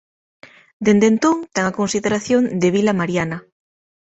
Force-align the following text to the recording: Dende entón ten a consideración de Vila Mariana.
Dende 0.85 1.07
entón 1.13 1.35
ten 1.53 1.63
a 1.67 1.75
consideración 1.79 2.41
de 2.61 2.67
Vila 2.75 2.93
Mariana. 2.99 3.37